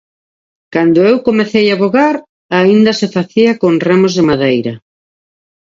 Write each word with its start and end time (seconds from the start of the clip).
Cando 0.73 0.99
eu 1.11 1.15
comecei 1.27 1.65
a 1.71 1.79
vogar, 1.83 2.15
aínda 2.59 2.91
se 2.99 3.07
facía 3.15 3.51
con 3.61 3.73
remos 3.89 4.13
de 4.17 4.23
madeira. 4.29 4.73